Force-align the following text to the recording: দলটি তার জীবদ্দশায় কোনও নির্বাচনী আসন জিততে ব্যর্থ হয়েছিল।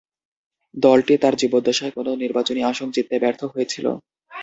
দলটি 0.75 1.13
তার 1.17 1.33
জীবদ্দশায় 1.41 1.93
কোনও 1.97 2.11
নির্বাচনী 2.23 2.61
আসন 2.71 2.87
জিততে 2.95 3.15
ব্যর্থ 3.23 3.41
হয়েছিল। 3.45 3.85